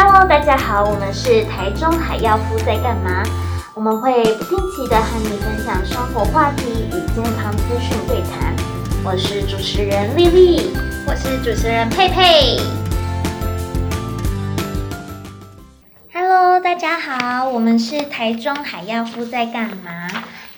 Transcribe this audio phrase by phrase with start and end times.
[0.00, 3.24] Hello，大家好，我们是台中海药夫在干嘛？
[3.74, 8.54] 我们会不定期的和你分享生活话题与健康资讯对谈。
[9.04, 10.70] 我是主持人丽丽，
[11.04, 12.60] 我是主持人佩佩。
[16.12, 20.08] Hello，大家好，我们是台中海药夫在干嘛？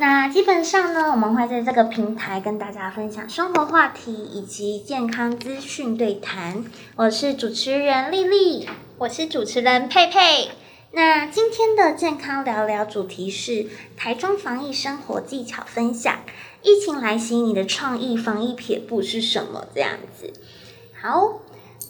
[0.00, 6.64] 那基本上呢，我们会在这个平台跟大家分享生活话题以及健康资讯对谈。
[6.96, 10.52] 我是主持人丽丽，我是主持人佩佩。
[10.92, 16.20] 那今天的健康聊聊主题是台中防疫生活技巧分享。
[16.62, 19.66] 疫情来袭，你的创意防疫撇步是什么？
[19.74, 20.32] 这样子。
[20.98, 21.42] 好，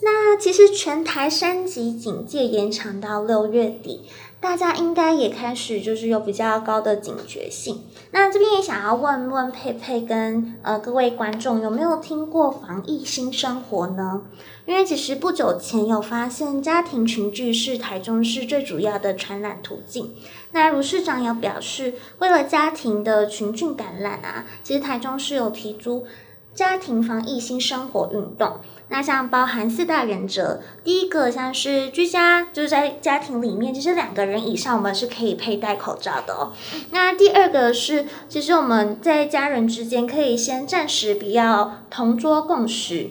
[0.02, 4.09] 那其实全台三级警戒延长到六月底。
[4.41, 7.85] 大家应该也开始就是有比较高的警觉性。
[8.11, 14.23] 那这边也想要问问佩佩跟呃各位观众，有没有听过防疫新生活呢？
[14.65, 20.15] 因为其实不久前有发现家庭群聚是台中市最主要的传染途径。
[20.52, 26.07] 那卢市长有表示，为了家庭的群聚感染啊，其实台中市有提出
[26.54, 28.59] 家庭防疫新生活运动。
[28.91, 36.52] 那像包含四大原则，第一个像是居家，就是在家庭里面，其实两个人以上我们是可以佩戴口罩的哦。
[36.91, 43.10] 那第二个是，其实我们在家人之间可以先暂时不要同桌共食。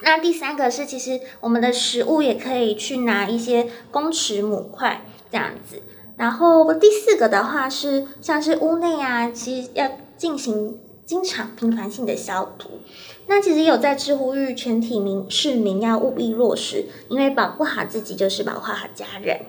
[0.00, 5.82] 那第三个是，其实我们的食物也可以去拿一些公尺母筷这样子。
[6.16, 12.80] 然后第四个的话是，像是屋内啊，其实要进行经常频繁性的消毒。
[13.28, 19.40] 那其实有在知呼吁全体民市民要务必落实，因为保护好自己就是保护好家人。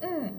[0.00, 0.34] 嗯，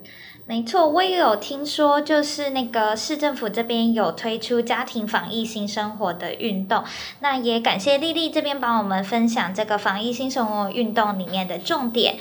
[0.45, 6.83] 没错，我也有听说，就是那个市政府这边有推出家庭防疫新生活的运动。
[7.21, 12.17] 那也感谢丽丽这边帮我们分享这个防疫新生活运动里面的重点。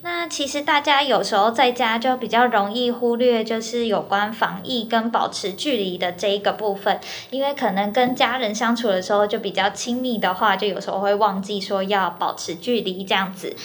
[0.00, 7.00] 那其实大家有时候在家就比较容易忽略，就是有关防疫跟保持距离的这一个部分，
[7.30, 13.56] 因为可能跟家人相处的时候就比较亲密的话，就有时候会忘记说要保持距离这样子。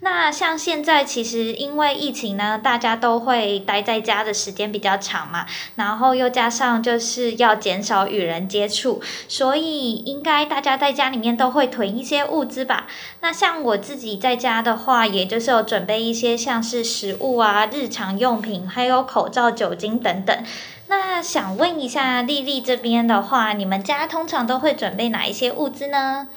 [0.00, 5.44] 那像现在其实因为疫情呢，大家都会待在家的时间比较长嘛，
[5.74, 12.86] 然后又加上就是要减少与人接触，所以应该大家在家里面都会囤一些物资吧。
[13.20, 20.44] 那像我自己在家的话，也就是有准备一些像是食物啊、日常用品，还有口罩、酒精等等。
[20.86, 26.28] 那想问一下丽丽这边的话，你们家通常都会准备哪一些物资呢？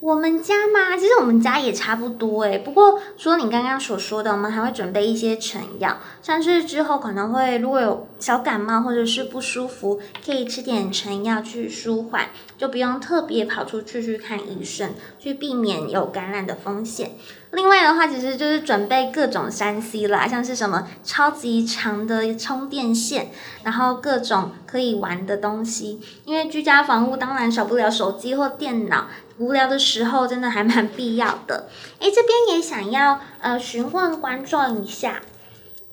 [0.00, 2.58] 我们家嘛，其实我们家也差不多诶。
[2.58, 17.16] 不过，说你刚刚所说的，我们还会准备一些成药，像是之后可能会如果有小感冒或者是不舒服，可以吃点成药去舒缓，就不用特别跑出去去看医生，去避免有感染的风险。
[17.50, 23.30] 另外的话，其实就是准备各种三 C 啦，像是什么超级长的充电线，
[23.64, 29.08] 然后各种可以玩的东西，因为居家防护当然少不了手机或电脑。
[29.38, 31.68] 无聊的时候，真的还蛮必要的。
[32.00, 35.22] 诶，这边也想要呃询问观众一下，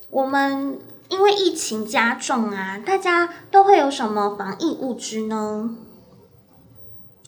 [0.10, 0.80] 我们
[1.10, 5.70] 因为疫情加重啊，大家都会有什么防疫物资呢？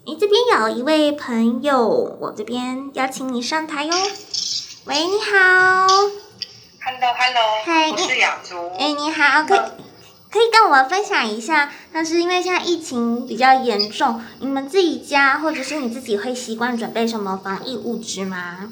[0.05, 3.93] 诶，这边有一位朋友，我这边邀请你上台哟。
[4.85, 5.87] 喂，你好。
[6.83, 8.55] Hello，Hello，嗨，我是雅竹。
[8.79, 9.86] 哎，你好，可以。
[10.29, 18.69] 可以跟我们分享一下，但是因为现在疫情比较严重，你们自己家或者是你自己会习惯准备什么防疫物资吗？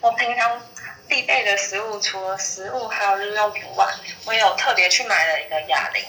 [0.00, 0.58] 我平常
[1.06, 3.86] 必备的食物，除了食物还有日用品外，
[4.24, 6.02] 我有特别去买了一个哑铃，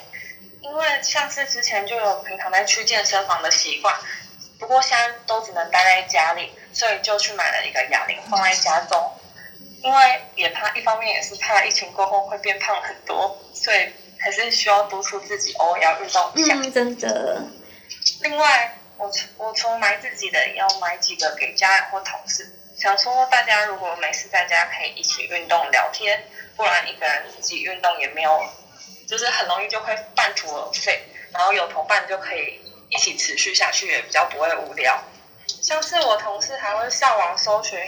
[0.62, 3.94] 因为像是之前就有平常在去健身房的习惯，
[4.58, 9.12] 不过现在都只能待在家里，所以就去买了一个哑铃放在家中，
[9.84, 13.92] 因为也怕一方面也是怕疫情过后会变胖很多，所以。
[14.20, 16.56] 还是需要督促自己偶尔要运动一下。
[16.56, 17.42] 嗯，真的。
[18.22, 22.52] 另外，我我除买自己的，也要买几个给家人或同事。
[22.78, 26.24] 想说大家如果没事在家，可以一起运动聊天，
[26.56, 28.46] 不然一个人自己运动也没有，
[29.08, 31.04] 就是很容易就会半途而废。
[31.32, 32.60] 然后有同伴就可以
[32.90, 35.02] 一起持续下去，也比较不会无聊。
[35.62, 37.80] 像是我同事还会上网搜寻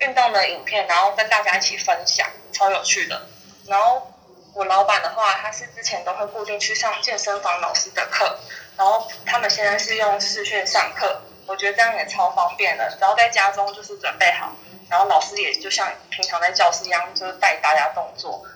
[0.00, 3.28] 运动的影片，然后跟大家一起分享，超有趣的。
[3.66, 4.12] 然后。
[4.56, 8.38] 我老板的话，他是之前都会固定去上健身房老师的课，
[8.78, 14.56] 然后他们现在是用视讯上课，我觉得这样也超方便的，只要在家中就是准备好，
[14.88, 18.46] 然后老师也就像平常在教室一样，就是带大家动作，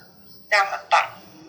[0.49, 1.01] 这样很棒。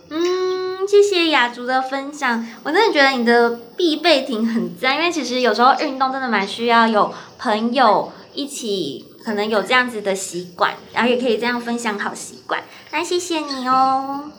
[0.09, 9.07] 嗯，谢谢雅竹的分享，我真的觉得你的必备品很赞，因为其实有时候运动真的蛮需要有朋友一起。
[9.23, 12.63] 可能有这样子的习惯，然后也可以这样分享好习惯。
[12.89, 14.31] 那谢谢你哦。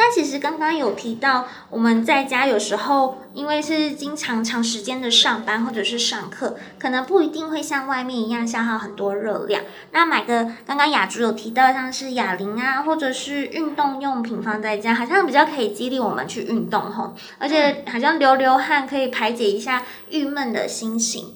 [0.00, 9.64] 那其实刚刚有提到，我们在家有时候因为是经常长时间的上班或者是上课，可能不一定会像外面一样消耗很多热量。
[9.90, 21.34] 那买个刚刚雅竹有提到，像是哑铃啊，或者是运动用品放在家，好像比较可以激励我们去运动吼，而且好像流流汗可以排解一下郁闷的心情。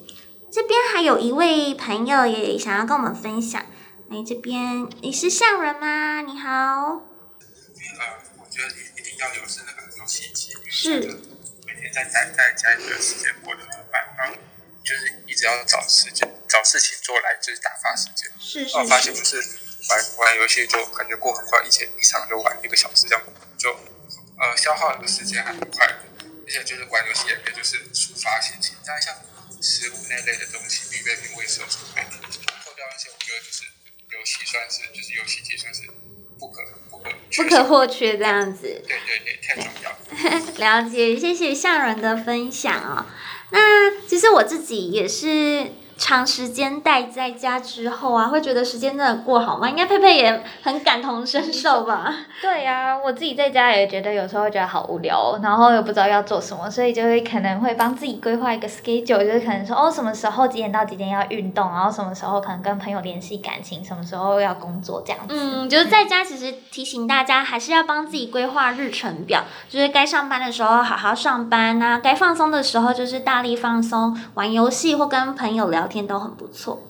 [0.53, 3.61] 这边还有一位朋友也想要跟我们分享，
[4.09, 6.21] 哎，这边你是上人吗？
[6.23, 7.12] 你好。
[9.23, 10.99] 要有是那个游戏机，是
[11.65, 14.35] 每天在待在家里的时间过得很慢，然后
[14.85, 18.29] 就是一直要找时间找事情做来就是打发时间。
[18.41, 18.77] 是是。
[18.77, 19.37] 我发现就是
[19.89, 23.23] 玩玩游戏就感觉过很快，以前一场就玩一个小时这样，
[23.57, 23.71] 就
[24.39, 28.75] 呃消耗的时间还很快，而且就是玩游戏也可以就是抒发心情。
[28.85, 29.15] 但像
[29.63, 32.11] 食物那类的东西，必备品我也是有准备的。
[32.65, 33.63] 扣掉那些，我觉得就是
[34.11, 35.83] 游戏算是就是游戏机算是
[36.41, 36.61] 不可。
[37.37, 39.65] 不可或缺这样子，对对对，
[40.17, 43.07] 太重要 了解，谢谢向荣的分享哦。
[43.51, 45.73] 那其实我自己也是。
[46.05, 49.71] 长时间待在家之后啊，会觉得时间真的过好吗？
[49.71, 52.13] 应该佩佩也很感同身受吧？
[52.43, 65.37] 对呀、啊，我自己在家也觉得有时候会觉得好无聊，然后又不知道要做什么，所以就会可能会帮自己规划一个 schedule，就是可能说哦，什么时候几点到几点要运动，然后什么时候可能跟朋友联系感情，什么时候要工作这样子。
[65.39, 76.03] 嗯，就是在家其实提醒大家还是要帮自己规划日程表，就是该上班的时候好好上班啊，该放松的时候就是大力放松，玩游戏或跟朋友聊天。
[76.03, 76.83] 都很不错，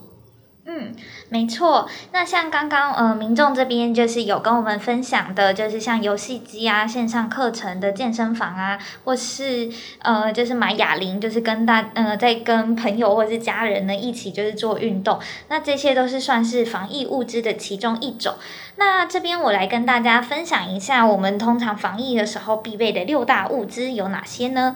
[0.64, 0.94] 嗯，
[1.28, 1.86] 没错。
[2.12, 9.70] 那像刚刚呃，民众这边就是有跟我们分享的，就是像游戏机啊、线上课程的健身房啊，或是
[10.00, 15.20] 呃，就是买哑铃，就是跟大呃，在跟朋友或是家人呢一起就是做运动。
[15.48, 18.34] 那这些都是算是防疫物资的其中一种。
[18.76, 24.74] 那这边我来跟大家分享一下，我们通常防疫的时候必备的六大物资有哪些呢？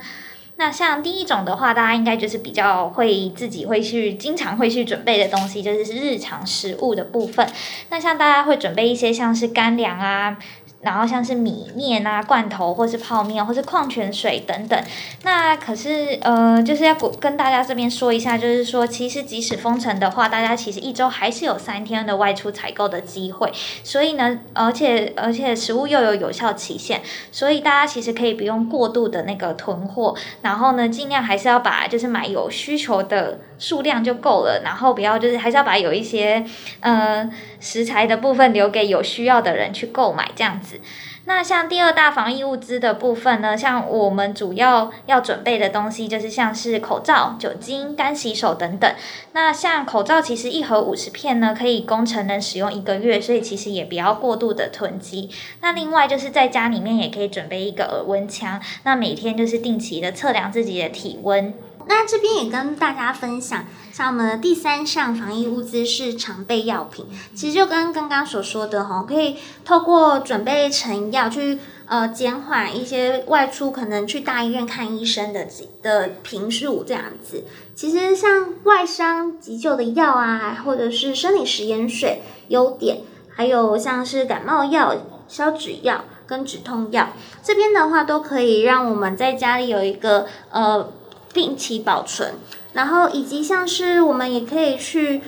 [0.58, 7.46] 那像第一种的话，大家应该就是比较会自己会去经常会去准备的东西，就是日常食物的部分。
[7.90, 10.38] 那像大家会准备一些像是干粮啊。
[10.80, 14.80] 然后像是米面啊、罐头，或是泡面，或是矿泉水等等。
[15.22, 23.50] 那可是呃，就是要跟大家这边说一下，就是说，其实即使封城的话，大家其实一周还是有三天的外出采购的机会。
[23.82, 27.02] 所以呢，而且而且食物又有有效期限，
[27.32, 30.14] 所以大家其实可以不用过度的那个囤货。
[30.42, 34.62] 然后呢，尽量还是要把就是买有需求的数量就够了。
[34.64, 36.44] 然后不要就是还是要把有一些
[36.80, 37.30] 呃
[37.60, 40.80] 食材的部分留给有需要的人去购买这样子。
[41.28, 48.88] 那像第二大防疫物资的部分呢，像我们主要要准备的东西就是像是口罩、酒精、干洗手等等。
[49.32, 55.28] 那像口罩其实一盒五十片呢，可以供成人使用一个月，所以其实也不要过度的囤积。
[55.60, 61.52] 那另外就是在家里面也可以准备一个耳温枪，那每天就是定期的测量自己的体温。
[61.88, 75.46] 那这边也跟大家分享，像我们的第三项防疫物资是常备药品，其实就跟刚刚所说的哈，可以透过准备成药去呃减缓一些外出可能去大医院看医生的
[75.80, 77.44] 的频数这样子。
[77.76, 84.96] 其实像外伤急救的药啊，或者是生理食盐水、优点，还有像是感冒药、
[85.28, 87.10] 消脂药跟止痛药，
[87.44, 90.92] 这边的话都可以让我们在家里有一个呃。
[91.36, 92.32] 定期保存，
[92.72, 95.20] 然后以及像是我们也可以去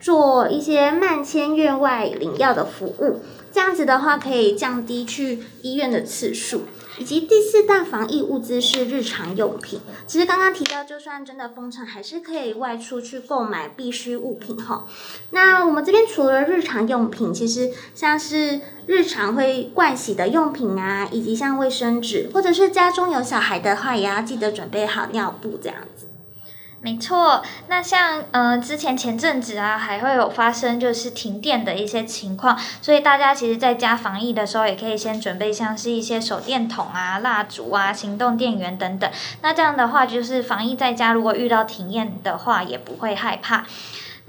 [0.00, 3.20] 做一些慢迁院外领药的服务，
[3.52, 6.62] 这样子的话可以降低去医院的次数。
[7.00, 9.80] 以及第四大防疫物资是日常用品。
[10.06, 14.86] 其实刚刚提到，就算真的封城，还是可以外出去购买必需物品哈。
[15.30, 25.99] 那我们这边除了日常用品，其实像是日常会盥洗的用品啊，以及像卫生纸，或者是家中有小孩的话，也要记得准备好尿布这样子。
[26.82, 39.10] 没错，那像呃之前前阵子啊，还会有发生就是停电的一些情况，所以大家其实在家防疫的时候，也可以先准备像是一些手电筒啊、蜡烛啊、行动电源等等。
[39.42, 43.66] 那这样的话，就是防疫在家如果遇到停电的话，也不会害怕。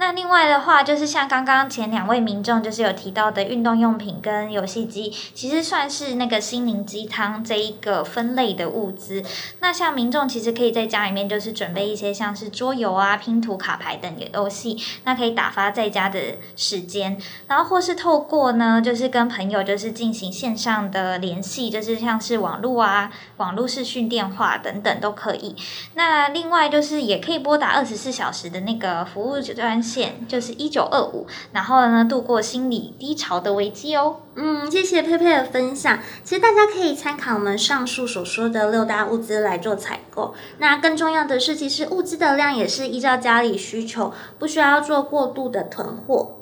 [0.01, 9.23] 那另外的话，就是像刚刚前两位民众就是有提到的运动用品跟游戏机，其实算是那个心灵鸡汤这一个分类的物资。
[9.59, 16.19] 那像民众其实可以在家里面就是准备一些像是桌游啊、拼图、卡牌等游戏，那可以打发在家的
[16.55, 17.21] 时间。
[17.47, 25.55] 然后或是透过呢，就是跟朋友就是进行线上的联系，就是像是网络啊、网络视讯电话等等都可以。
[25.93, 30.25] 那另外就是也可以拨打二十四小时的那个服务专线。
[30.27, 34.17] 就是一九二五，然后呢度过心理低潮的危机哦。
[34.35, 35.99] 嗯，谢谢佩佩的分享。
[36.23, 40.33] 其实大家可以参考我们上述所说的六大物资来做采购。
[40.59, 46.37] 那更重要的是，其实物资的量也是依照家里需求，不需要做过度的囤货。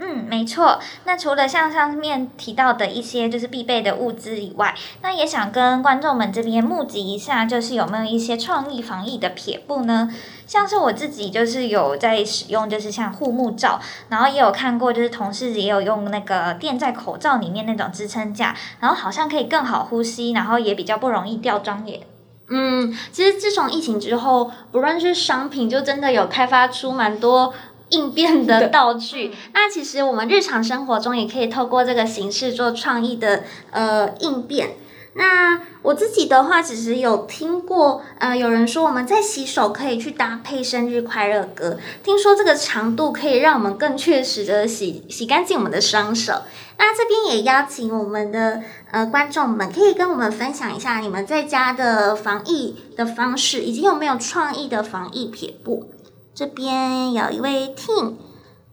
[0.00, 0.78] 嗯，没错。
[1.06, 10.08] 那除了像上面提到的一些就是必备的物资以外，那也想跟观众们这边募集一下，就是有没有一些创意防疫的撇步呢？
[10.48, 13.78] 像是我自己就是有在使用，就是像护目罩，
[14.08, 22.04] 然后也有看过，就是同事也有用那个垫在口罩里面那种支撑架，然后好像可以更好呼吸，然后也比较不容易掉妆也。
[22.48, 27.54] 嗯，其实自从疫情之后，不论是商品，就真的有开发出蛮多。
[27.90, 34.72] 应变的道具，那其实我们日常生活中也可以透过这个形式做创意的呃应变。
[35.14, 46.42] 那我自己的话，其实有听过呃有人说我们在洗手可以去搭配生日快乐歌，听说这个长度可以让我们更确实的洗洗干净我们的双手。
[46.76, 48.62] 那这边也邀请我们的
[48.92, 55.90] 呃观众们，可以跟我们分享一下你们在家的防疫的方式，以及有没有创意的防疫撇步。
[56.34, 58.14] 这边有一位 Tim，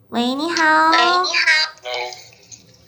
[0.09, 0.91] 喂，你好。
[0.91, 2.24] 喂，你好。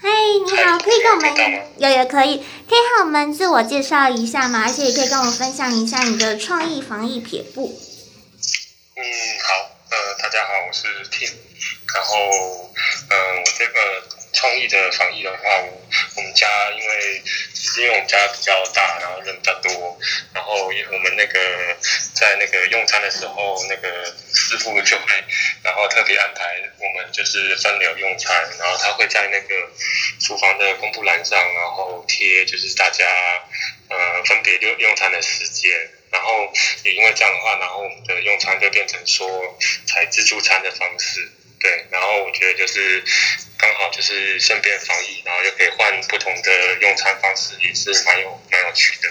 [0.08, 0.14] 嗨，
[0.46, 1.36] 你好，可以跟我们
[1.80, 4.64] 有有可以，可以和我们自我介绍一下吗？
[4.66, 7.78] 而且也可以跟我们分享一下你的创意防疫撇步。
[8.96, 9.04] 嗯，
[9.44, 11.34] 好，呃，大家好，我是 Tim，
[11.94, 12.16] 然后，
[13.10, 14.17] 呃，我这个。
[14.34, 15.40] 创意的防疫的话，
[16.16, 17.22] 我们家因为
[17.78, 19.98] 因为我们家比较大，然后人比较多，
[20.34, 21.40] 然后我们那个
[22.14, 25.06] 在那个用餐的时候，那个师傅就会
[25.64, 29.70] 然后特别安排我们就是分流用餐，然后他会在那个
[30.22, 33.06] 厨房的公布栏上，然后贴就是大家
[33.90, 35.72] 呃分别用用餐的时间，
[36.12, 36.52] 然后
[36.84, 39.58] 也因为这样的话，然后我们的用餐就变成说
[39.88, 41.32] 采自助餐的方式。
[41.60, 43.04] 对，然后我觉得就是
[43.58, 49.10] 刚好就是顺便防疫，然后又可以换不同的用餐方式，也是蛮有蛮有趣的。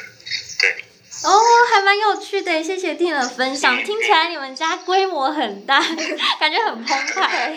[0.61, 0.85] 对，
[1.25, 1.41] 哦，
[1.73, 3.83] 还蛮有趣的，谢谢 Tim 的分享。
[3.83, 5.81] 听起来你们家规模很大，
[6.39, 7.57] 感觉很澎湃。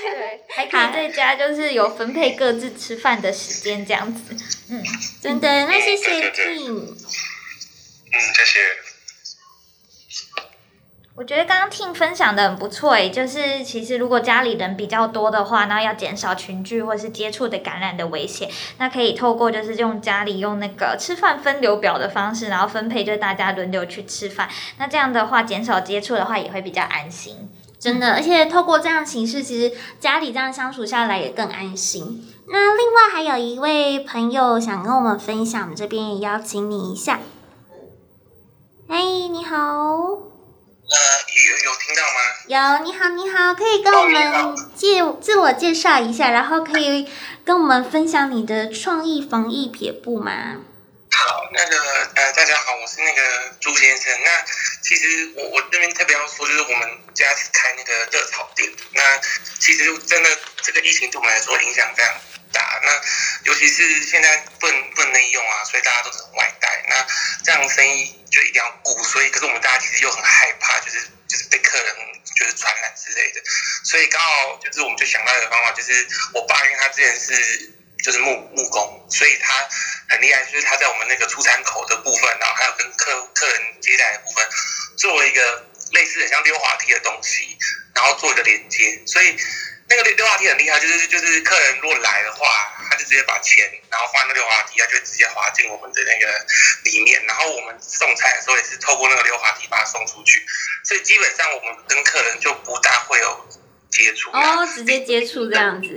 [0.00, 4.36] 对，还可以在家就是有分配各自吃饭的时间这样子。
[4.70, 4.82] 嗯，
[5.20, 6.94] 真的，那谢谢 Tim。
[8.10, 8.87] 嗯，谢谢。
[11.18, 18.48] 我觉得刚刚 Tim 分享的很不错诶，就是其实如果家里人比较多的话，那要减少群聚或是接触的感染的危险，
[18.78, 24.48] 那可以透过就是用家里用那个吃饭分流表的方式，然后分配就大家轮流去吃饭，
[24.78, 32.24] 那这样的话减少接触的话也会比较安心，真的，而且透过这样形式，其实家里这样相处下来也更安心。
[32.46, 37.18] 那另外还有一位朋友想跟我们分享，我们这边也邀请你一下。
[38.88, 40.27] 嗨，你好。
[40.90, 40.96] 呃，
[41.46, 42.78] 有有听到吗？
[42.78, 47.06] 有，你好，你好，可以跟我们介自我介绍一下，然后可以
[47.44, 50.56] 跟我们分享你的创意防疫撇步吗？
[51.10, 51.76] 好，那个
[52.14, 54.12] 呃，大家好，我是那个朱先生。
[54.24, 54.30] 那
[54.82, 58.70] 其实我我这边特别要说，就是我们家是开那个热炒店。
[58.92, 59.02] 那
[59.58, 60.30] 其实真的
[60.62, 62.14] 这个疫情对我们来说影响非常
[62.52, 62.80] 大。
[62.82, 62.90] 那
[63.44, 66.84] 尤其是现在不能不能内用啊，所以大家都只能外带。
[66.88, 67.06] 那
[67.44, 68.14] 这样生意。
[68.30, 71.96] 就一定要顾，所以可是我们大家其实又很害怕，就是就是被客人
[72.36, 73.40] 就是传染之类的，
[73.84, 77.72] 所以刚好就是我们就想到一个方法，就是我爸因为他之前是
[78.04, 79.66] 就是木木工，所以他
[80.10, 84.46] 很厉害，就是他在我们那个出餐口的部分，然后还有跟客客人接待的部分，
[84.98, 87.56] 做了一个类似很像溜滑梯的东西，
[87.94, 89.34] 然后做一个连接，所以。
[89.88, 92.46] 那个溜溜滑梯很厉害，就是就是客人如果来的话，
[92.90, 96.46] 他就直接把钱，然后放那溜滑梯，他就直接滑进我们的那个
[96.84, 97.24] 里面。
[97.24, 100.44] 然后我们送菜的时候也是透过那个溜滑梯把它送出去，
[100.84, 103.48] 所以基本上我们跟客人就不大会有
[103.90, 104.30] 接触。
[104.30, 105.88] 哦，直接接触这样子。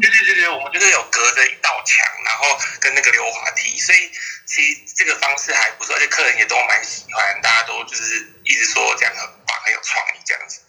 [0.00, 4.10] 对对对对，我们就是有隔着一道墙，然后跟那个溜滑梯，所以
[4.44, 10.60] 其实这个方式还不错，而且客人也都蛮喜欢，大家都就是一直说这样很棒，很有创意这样子。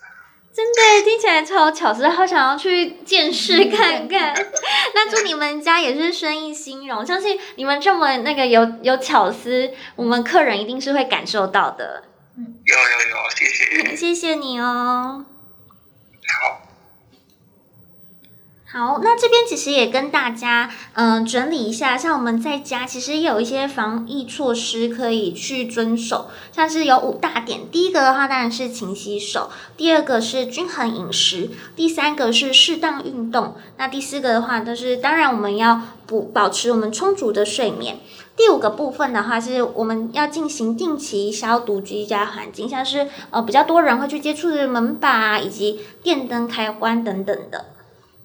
[0.60, 4.34] 真的听起来超巧思，好想要去见识看看。
[4.94, 12.04] 那祝你们家也是生意兴隆，相信你们这么那个有有巧思，我们客人一定是会感受到的。
[12.38, 15.25] 嗯，有有有，谢谢，谢谢你哦。
[16.28, 16.69] 好。
[18.72, 27.62] 好，那这边其实也跟大家嗯、整理一下，像我们在家其实也有一些防疫措施可以去遵守，像是有五大点。
[27.72, 37.98] 第一个的话当然是勤洗手，第二个是均衡饮食，第三个是适当运动，那第四个的话就是当然我们要补保持我们充足的睡眠。
[38.38, 47.66] 第五个部分的话，是我们要进行定期消毒居家环境，像是呃比较多人会去接触的门把以及电灯开关等等的。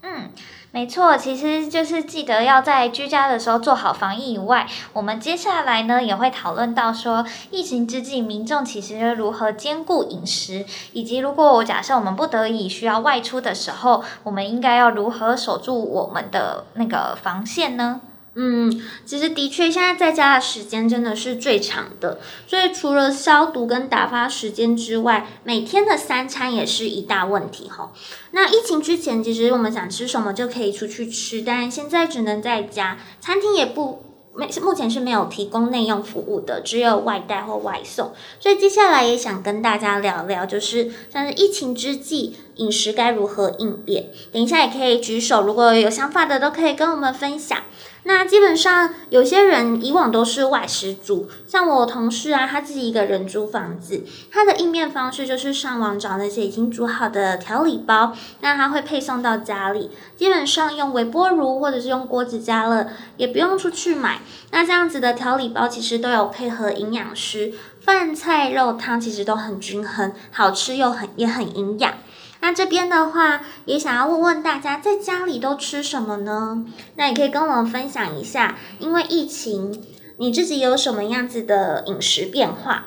[0.05, 0.31] 嗯。
[0.71, 18.01] 没错，其实就是记得要在居家的时候做好防疫以外，我们接下来呢也会讨论到说，疫情之际民众其实如何兼顾饮食，以及如果我假设我们不得已需要外出的时候，我们应该要如何守住我们的那个防线呢？
[18.37, 27.93] 嗯，其实的确，现在在家的时间真的是最长的，所以除了消毒跟打发时间之外，每天的三餐也是一大问题哈。
[28.33, 34.03] 那疫情之前，其实我们想吃什么就可以出去吃，但现在只能在家，餐厅也不
[34.35, 38.13] 没目前是没有提供内用服务的，只有外带或外送。
[38.41, 44.11] 所以接下来也想跟大家聊聊，就是像是疫情之际，饮食该如何应变。
[44.33, 47.61] 等一下也可以举手，如果有想法的都可以跟我们分享。
[48.07, 64.21] 那基本上，有些人以往都是外食族，像我同事啊，他自己一个人租房子，他的应变方式就是上网找那些已经煮好的调理包，那他会配送到家里，基本上用微波炉或者是用锅子加热，也不用出去买。
[64.51, 71.95] 那这样子的调理包其实都有配合营养师，饭菜肉汤其实都很均衡，好吃又很也很营养。
[72.41, 76.67] 那这边的话，也想要问问大家，在家里都吃什么呢？
[76.97, 79.83] 那也可以跟我们分享一下，因为疫情，
[80.19, 82.87] 你自己有什么样子的饮食变化？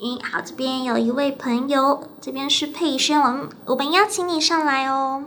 [0.00, 5.24] 嗯，好，这边有一位朋友，这边是佩轩，我们我们邀请你上来哦。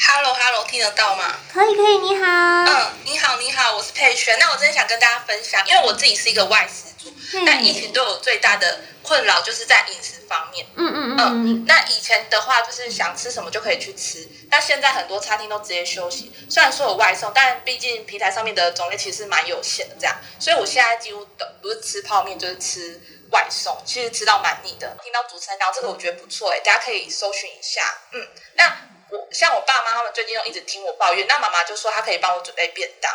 [0.00, 1.36] Hello，Hello，听得到吗？
[1.52, 2.24] 可以，可以，你好。
[2.24, 4.38] 嗯，你好，你好，我是佩璇。
[4.38, 7.12] 那我真的想跟大家分享，因为我自己是一个外食族，
[7.44, 10.64] 但疫情对我最大的困扰就是在饮食方面。
[10.76, 11.64] 嗯嗯嗯，嗯。
[11.66, 14.26] 那以前的话，就是想吃什么就可以去吃。
[14.50, 19.96] 那现在很多餐厅都直接休息，虽然说有外送，但毕竟平台上面的种类其实蛮有限的。
[19.98, 23.00] 这样，所以我现在几乎都不是吃泡面，就是吃
[23.32, 23.76] 外送。
[23.84, 24.96] 其实吃到蛮腻的。
[25.02, 27.82] 听到主持人讲这个，我觉得不错哎，大家可以搜寻一下。
[28.12, 28.76] 嗯，那
[29.10, 33.12] 我像我爸妈他们最近都一直听我抱怨，那妈妈就说她可以帮我准备便当。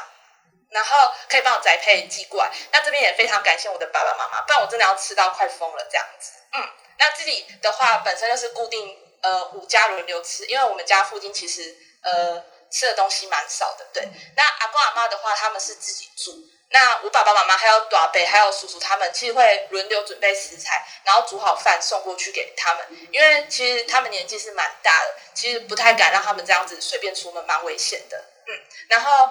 [0.69, 6.31] 然后可以帮我宅配寄过来，那这边也非常感谢我的爸爸妈妈，不然我真的要吃到快疯了这样子。
[6.51, 13.85] 嗯，那自己的话本身就是固定呃五家轮流吃，因为我们家附近其实呃吃的东西蛮少的。
[13.93, 14.03] 对，
[14.35, 16.31] 那阿公阿妈的话他们是自己住，
[16.73, 28.17] 那我爸爸妈妈还有大伯还有叔叔他们其实会轮流准备食材，然后煮好饭送过去给他们，因为其实他们年纪是蛮大的，其实不太敢让他们这样子随便出门，蛮危险的。
[28.47, 28.59] 嗯，
[28.89, 29.29] 然后。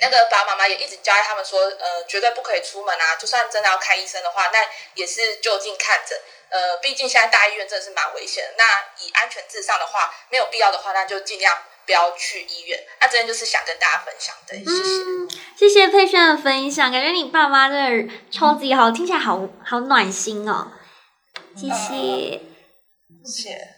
[0.00, 3.16] 那个爸爸妈妈也一直教他们说，呃，绝对不可以出门啊！
[3.16, 6.16] 就算真的要看医生的话，那也是就近看诊。
[6.48, 8.54] 呃，毕竟现在大医院真的是蛮危险的。
[8.56, 8.64] 那
[9.04, 12.78] 以安全至上的话，没有必要的话，那就尽量不要去医院。
[13.00, 15.02] 那这边就是想跟大家分享的，谢谢。
[15.02, 20.70] 嗯，谢谢佩轩的分享，感觉你爸妈真的超级好，听起来好好暖心哦。
[21.56, 22.42] 谢谢，
[23.08, 23.77] 嗯，谢谢。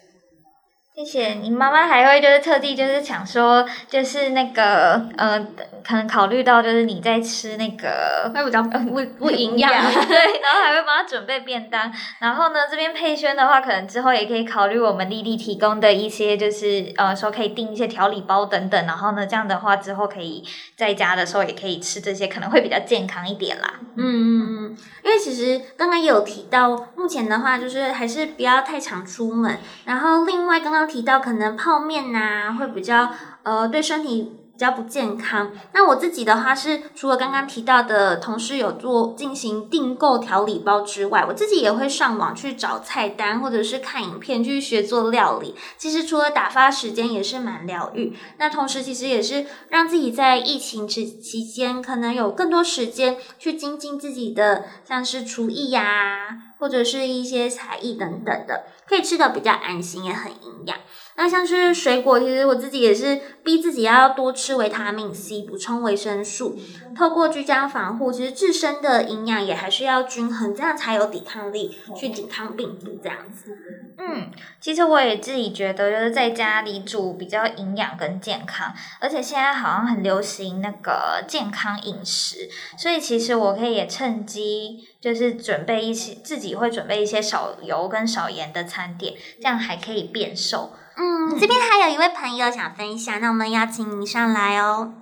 [1.02, 5.40] 谢谢你妈妈还会就是特地就是想说就是那个呃
[5.82, 8.78] 可能考虑到就是你在吃那个会比较不
[9.18, 20.44] 不营养对，然后还会帮他准备便当，然后呢这边佩轩的话可能之后也可以考虑我们丽丽提供的一些就是呃说可以订一些调理包等等，然后呢这样的话之后可以
[20.76, 23.80] 在家的时候也可以吃这些，可能会比较健康一点啦。
[23.96, 30.89] 嗯嗯嗯，因为其实刚刚也有提到，目前的话就是还是不要太常出门，然后另外刚刚。
[30.90, 33.10] 提到可能泡面呐、啊，会比较
[33.44, 35.52] 呃对身体比较不健康。
[35.72, 45.54] 那我自己的话是，除了刚刚提到的同事有做进行订购调理包之外，我自己也会上网去找菜单，或者是看影片去学做料理。
[45.78, 48.14] 其实除了打发时间，也是蛮疗愈。
[48.38, 58.66] 那同时其实也是让自己在疫情期期间，可能有更多时间去精进自己的，像是厨艺呀、或者是一些才艺等等的。
[58.86, 60.78] 可以吃的比较安心，也很营养。
[61.20, 66.58] 那像是水果，其实我自己也是逼自己要多吃维他命 C，补充维生素。
[66.96, 73.54] 透过居家防护，其实自身的营养也还是要均衡，这样才有抵抗力去抵抗病毒这样子。
[73.98, 74.30] 嗯，
[74.62, 84.86] 其实我也自己觉得，就是在家里煮比较营养跟健康，而且现在好像很流行那个健康饮食，所以其实我可以也趁机。
[85.00, 90.74] 就是准备一些自己会准备一些少油跟少盐的餐点，这样还可以变瘦。
[91.00, 94.92] 嗯，这边还有一位朋友想分享，那我们邀请你上来哦。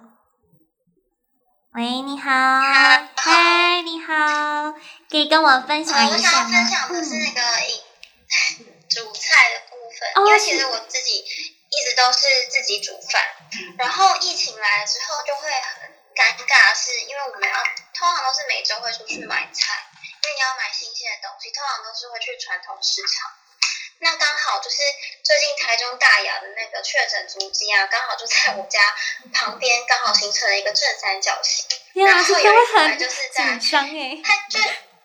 [1.75, 2.31] 喂，你好，
[3.17, 4.73] 嗨，你好，
[5.11, 6.47] 可以跟我分享一下吗？
[6.47, 7.43] 我想分享的是那个
[8.89, 13.21] 煮菜的部分，嗯、因为其实我自己一直都是自己煮饭，
[13.77, 15.99] 然后疫情来了之后就会很。
[16.19, 17.55] 尴尬的是，因为我们要
[17.95, 23.31] 通常都是每周会出去买菜，因为你要买新鲜的东西，通常都是会去传统市场。
[24.01, 24.77] 那刚好就是
[25.25, 28.79] 最近台中大雅的那个确诊足迹啊，刚好就在我家
[29.35, 31.67] 旁边，刚好形成了一个正三角形。
[31.95, 34.61] 然后有一块就是在，它就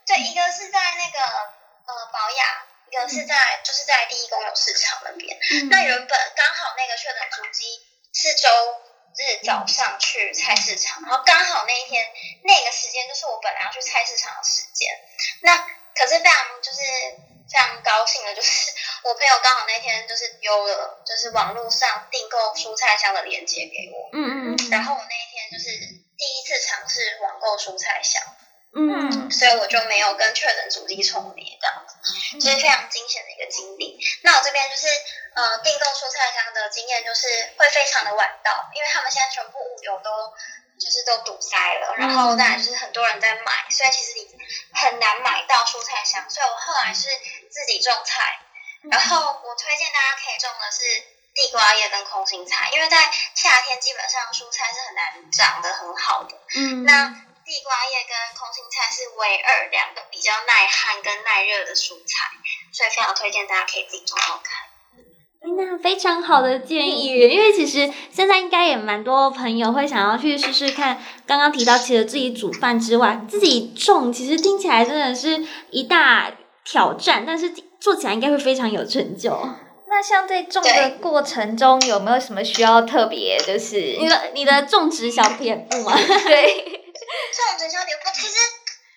[0.05, 1.25] 对，一个是在那个
[1.87, 5.39] 呃宝雅，一个是在就是在第一公有市场那边。
[5.51, 7.65] 嗯、那原本刚好那个确诊足迹
[8.13, 8.49] 是周
[9.17, 12.05] 日早上去菜市场，然后刚好那一天
[12.43, 14.87] 那个时间就是我本来要去菜市场的时间。
[15.41, 15.57] 那
[15.95, 16.79] 可是非常就是。
[17.51, 18.71] 非常高兴的就是，
[19.03, 24.09] 我朋友刚好那天就是丢了，就是网络上订购蔬菜箱的链接给我。
[24.13, 24.69] 嗯嗯。
[24.71, 28.21] 然后我那一天就是第一次尝试网购蔬菜箱。
[28.75, 29.29] 嗯。
[29.31, 33.99] 所以我就没有跟确诊主机重叠这样子，所以非常惊险的一个经历。
[34.23, 34.87] 那我这边就是
[35.35, 37.27] 呃订购蔬菜箱的经验就是
[37.57, 40.09] 会非常的晚到，因为他们现在全部物流都。
[40.83, 44.27] 就是都堵塞了，然后当然就是很多人在买，所以其实你
[44.73, 46.29] 很难买到蔬菜箱。
[46.29, 47.07] 所以我后来是
[47.49, 48.41] 自己种菜，
[48.91, 50.83] 然后我推荐大家可以种的是
[51.33, 56.35] 地瓜叶跟空心菜，因为在夏天基本上蔬菜是很难长得很好的。
[56.55, 57.07] 嗯，那
[57.45, 62.29] 地瓜叶跟空心菜是唯二两个比较耐旱跟耐热的蔬菜，
[62.73, 64.67] 所以非常推荐大家可以自己种种看。
[65.45, 71.03] 那非常好的建议，因为其实现在应该也蛮多朋友会想要去试试看。
[71.27, 76.31] 刚刚提到，其实自己煮饭之外，自己种，其实听起来真的是一大
[76.63, 79.37] 挑战，但是做起来应该会非常有成就。
[79.87, 83.37] 那像在种的过程中，有没有什么需要特别？
[83.45, 85.91] 就是你的你的种植小撇步吗？
[85.93, 86.55] 对，
[87.35, 88.33] 种植小撇步，其实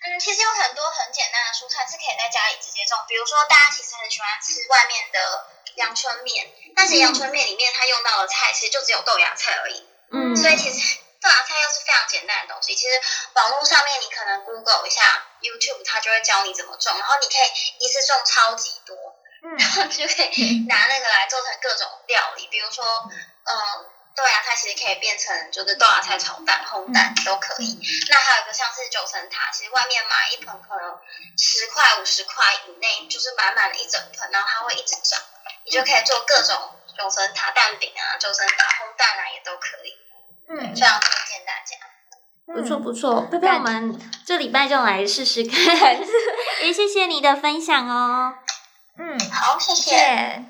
[0.07, 5.19] 嗯，其实有很多很简单的蔬菜是可以在家里直接种，比如说大家其实很喜欢吃外面的。
[5.77, 9.89] 阳春面，但是阳春面里面它用到的菜其实就只有豆芽菜而已。
[10.13, 12.75] 嗯，所以其实豆芽菜又是非常简单的东西。
[12.75, 13.01] 其实
[13.35, 18.97] 网络上面你可能 Google 一下 YouTube，它就会教你怎么种，然后你可以一次种超级多，
[19.59, 27.79] 然 后就可以拿那个来做成各种料理，比如说，嗯、呃，豆芽菜其实可以变成就是豆芽菜炒蛋、烘蛋都可以。
[28.09, 30.99] 那还有一个像是九层塔，其实外面买一盆可能
[31.37, 35.21] 十块、五十块以内，就是满满的一整盆，然后它会一直长。
[35.67, 36.57] 你就可以做各种
[36.97, 39.93] 九层塔蛋饼啊，九层塔烘蛋啊，也都可以。
[40.49, 41.77] 嗯，非常推荐大家。
[42.47, 45.99] 不错不错，佩佩，我们这礼拜就来试试看。
[46.63, 48.35] 也谢谢你的分享哦。
[48.97, 50.45] 嗯，好，谢谢。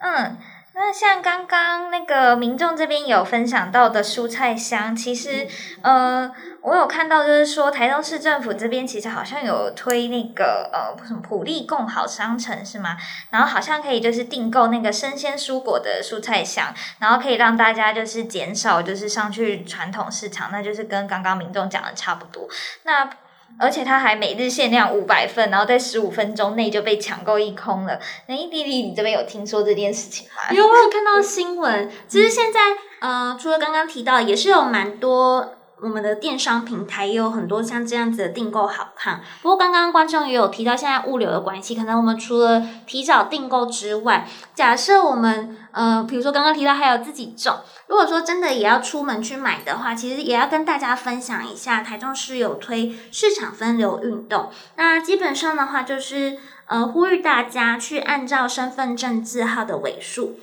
[0.00, 0.38] 嗯。
[0.72, 5.46] 那像刚刚那个民众这边有分享到的蔬菜箱，其实
[5.82, 6.30] 呃，
[6.62, 12.96] 我有看到，就是说台中市政府这边其实好像有推那个呃什么普利共好商城是吗？
[13.30, 22.48] 然后好像可以就是订购那个生鲜蔬果的蔬菜箱，然后可以让大家就是减少就是上去传统市场，那就是跟刚刚民众讲的差不多。
[22.84, 23.10] 那
[23.58, 27.98] 而且它还每日限量五百份，然后在十五分钟内就被抢购一空了。
[28.26, 30.54] 那伊丽丽，你这边有听说这件事情吗？
[30.54, 31.90] 有，我有看到新闻。
[32.08, 32.60] 其实现在，
[33.00, 35.56] 呃，除了刚刚提到，也是有蛮多。
[35.82, 60.38] 我们的电商平台也有很多像这样子的订购好看，不过刚刚观众也有提到，现在物流的关系，可能我们除了提早订购之外，假设我们呃，比如说刚刚提到还有自己种，如果说真的也要出门去买的话，其实也要跟大家分享一下，台中市有推市场分流运动，那基本上的话就是呃，呼吁大家去按照身份证字号的尾数。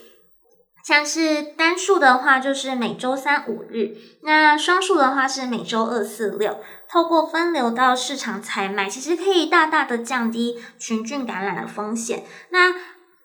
[0.87, 6.59] 像是单数的话，就是每周三五日；那双数的话是每周二四六。
[6.87, 12.23] 透过分流到市场采买，其实可以大大的降低群聚感染的风险。
[12.51, 12.73] 那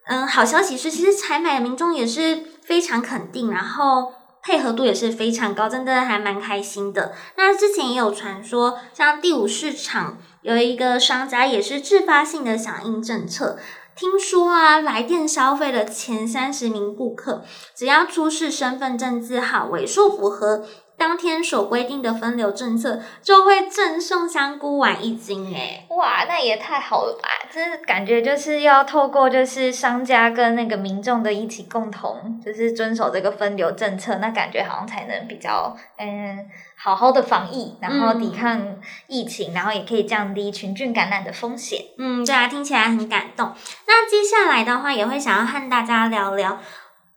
[0.09, 7.13] 嗯，好消息是，其实采买的民众也是非常肯定，然后配合度也是非常高，真的还蛮开心的。
[7.37, 13.57] 那之前也有传说，像第五市场有一个商家也是自发性的响应政策。
[14.03, 20.67] 听说啊，来电消费的前三十名顾客，只要出示身份证字号尾数符合
[20.99, 25.87] 当天所规定的分流政策，就会赠送香菇丸一斤诶！
[25.91, 27.29] 哇，那也太好了吧！
[27.53, 36.45] 这感觉就是要透过就是商家跟那个民众的一起共同，就是遵守这个分流政策，那感觉好像才能比较嗯。
[36.83, 41.81] 好好的防疫，然后抵抗疫情，嗯、然后也可以降低群聚感染的风险。
[41.97, 43.53] 嗯，对啊，听起来很感动。
[43.87, 46.61] 那接下来的话，也会想要和大家聊聊，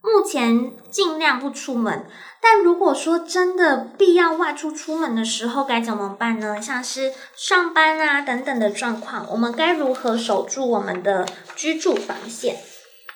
[0.01, 2.05] 目前尽量不出门，
[2.39, 6.61] 但如果说真的必要外出出门的时候，该怎么办呢？
[6.61, 12.57] 像是上班啊等等的状况，我们该如何守住我们的居住防线？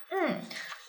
[0.10, 0.42] 嗯。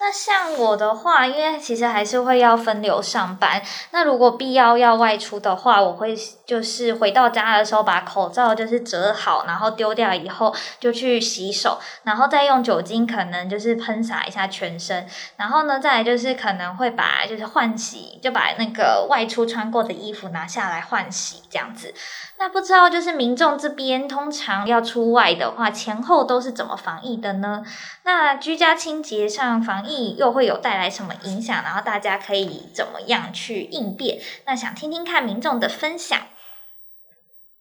[0.03, 3.61] 那像我的话，因为其实还是会要分流上班。
[3.91, 15.07] 那如果必要要外出的话，我会就是回到家的时候把口罩就是折好，然后丢掉以后就去洗手，然后再用酒精可能就是喷洒一下全身。
[15.37, 21.93] 然后呢，再来就是可能会把就是换洗，就把那个外出穿过的衣服拿下来换洗这样子。
[22.41, 27.63] 那不知道就是民众这边通常要出外的话，前后都是怎么防疫的呢？
[28.05, 31.63] 那居家清洁上防疫又会有带来什么影响？
[31.63, 34.19] 然后大家可以怎么样去应变？
[34.47, 36.19] 那想听听看民众的分享。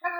[0.00, 0.10] 那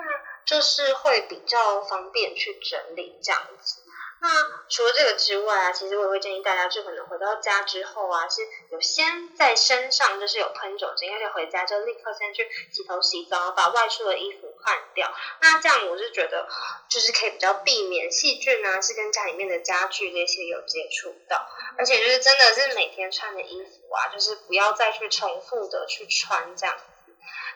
[0.45, 3.81] 就是会比较方便去整理这样子。
[4.19, 4.29] 那
[4.67, 15.13] 除了这个之外啊，其实我也会建议大家，就可能回到家之后啊，是有先在身上就是有喷酒精，而且回家就立刻先去洗头洗澡，把外出的衣服换掉。
[15.41, 16.47] 那这样我是觉得，
[16.89, 26.83] 就是可以比较避免细菌啊，是跟家里面的家具这些有接触到，而且就是真的是每天穿的衣服啊，就是不要再去重复的去穿这样子。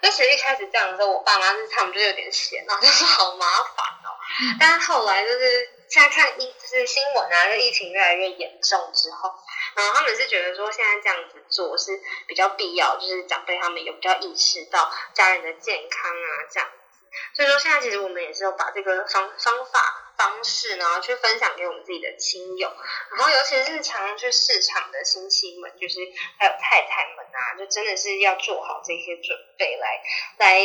[0.02, 4.14] 那其实一开始这样的时候，我爸妈是他们就有点嫌啊，就是好麻烦哦。
[4.60, 5.81] 但是后来就是。
[5.92, 9.30] 现在看疫就是新闻啊，就疫情越来越严重之后，
[9.76, 17.04] 然后他们是觉得说现在这样子做是比较必要，就是长辈他们有比较意识到家人的健康啊这样子，
[17.36, 22.72] 所以说现在其实我们也是有把这个方方法方式，呢去分享给我们自己的亲友，
[23.18, 26.00] 然后尤其是日常去市场的亲戚们，就是
[26.40, 30.02] 还有太太们啊，就真的是要做好这些准备来
[30.38, 30.60] 来，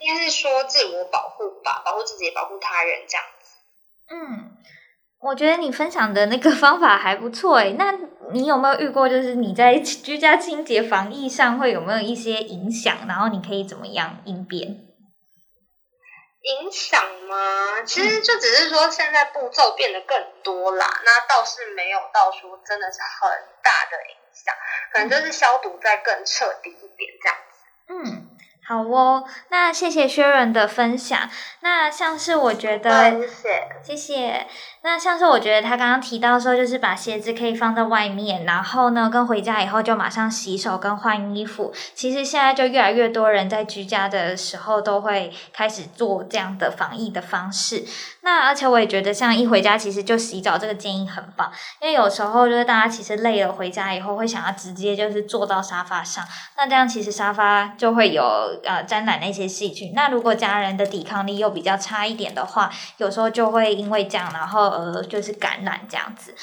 [0.00, 3.43] 应该是说自我保护吧，保护自己保护他人这样子，
[4.10, 4.50] 嗯。
[5.20, 7.94] 我觉得你分享的那个 方法还不错诶，那
[8.32, 12.94] 你有没有遇过，就是你在居家清洁防疫上会有没有一些影响？
[13.08, 14.68] 然后你可以怎么样应变？
[16.42, 17.82] 影响吗？
[17.86, 23.30] 其实就只是说现在步骤变得更多啦，嗯、那倒是没有到说真的是很
[23.62, 24.54] 大的影响，
[24.92, 28.10] 可能就是消毒再更彻底一点这样子。
[28.10, 28.33] 嗯。
[28.66, 31.28] 好哦，那谢谢 Sharon 的分享。
[31.60, 34.46] 那像是我觉得，谢谢，谢谢。
[34.84, 41.72] 那像是我觉得他刚刚提到说，就是把鞋子可以放在外面，然后呢，跟回家以后就马上洗手跟换衣服。
[41.94, 47.82] 其实现在就越来越多人在居家的时候都会开始做这样的防疫的方式。
[48.20, 56.22] 那而且我也觉得，像一回家其实就洗澡这个建议很棒，因为有时候就是大家其实累了回家以后会想要直接就是坐到沙发上，
[56.58, 58.22] 那这样其实沙发就会有。
[58.64, 59.92] 呃，沾染那些细菌。
[59.94, 66.34] 那如果家人的抵抗力又比较差一点的话，有时候就会因为这样，然后呃，就是感染这样子。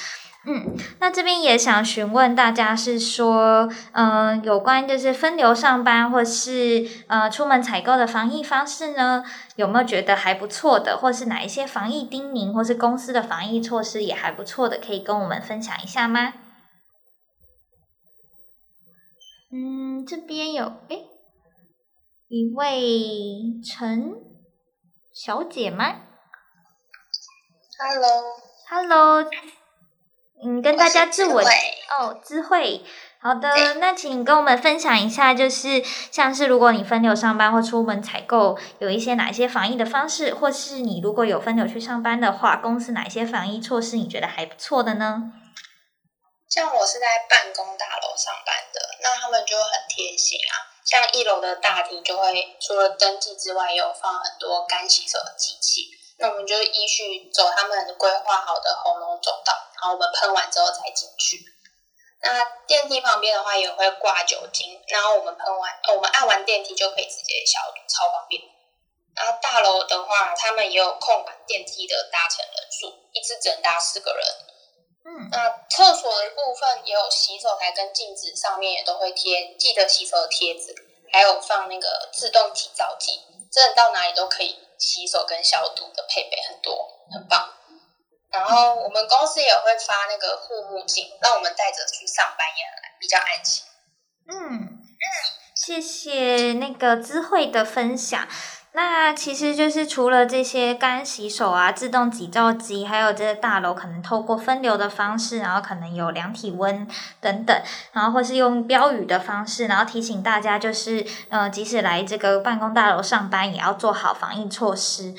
[0.43, 9.23] 嗯，那这边也想询问大家，是说，嗯、有关就是分流上班或是呃出门采购的防疫方式呢，
[9.55, 16.33] 有没有觉得还不错的，或是哪一些防疫叮咛，或是公司的防疫措施也还不错的，可以跟我们分享一下吗？
[19.53, 21.05] 嗯，这边有，诶。
[22.29, 24.13] 一位陈
[25.13, 25.97] 小姐吗
[27.81, 29.25] ？Hello，Hello，
[30.43, 32.83] 嗯，跟大家自我哦，智慧，
[33.19, 45.33] 好的，那请跟我们分享一下，就是像是如果你分流上班或出门采购，有一些哪一些防疫的方式，或是你如果有分流去上班的话，公司哪一些防疫措施你觉得还不错的呢？
[46.47, 50.69] 像我是在办公大楼上班的，那他们就很贴心啊。
[50.83, 56.00] 像一楼的大厅就会除了登记之外，也有放很多干洗手的机器。
[56.21, 61.43] 那我们就依序走他们规划好的红龙走道，然后我们喷完之后才进去。
[62.21, 68.39] 那电梯旁边的话也会挂酒精，然后我们喷完，我们按完电梯就可以直接消毒，超方便。
[69.15, 74.23] 然后大楼的话，他们也有控管电梯的搭乘人数，一次只能搭四个人。
[75.03, 80.75] 嗯，那厕所的部分也有洗手台跟镜子上面也都会贴记得洗手的贴纸，
[81.11, 83.19] 还有放那个自动体皂机。
[83.51, 87.53] 真的到哪里都可以洗手跟消毒的配备很多，很棒。
[88.31, 92.63] 然后我们公司也会发那个护目镜，让我们戴着去上班也
[92.99, 93.65] 比较安心。
[94.27, 95.05] 嗯嗯，
[95.55, 98.27] 谢谢那个知慧的分享。
[98.73, 106.87] 那其实就是除了这些干洗手啊、自动挤皂机，还有这个大楼可能透过分流的方式，然后可能有量体温
[107.19, 115.13] 等等，然后或是用标语的方式，然后提醒大家，就是呃，即使来这个办公大楼上班，也要做好防疫措施。